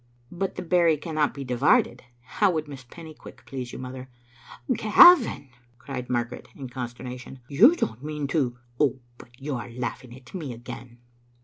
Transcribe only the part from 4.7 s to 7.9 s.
Gavin!" cried Margaret, in consternation, "you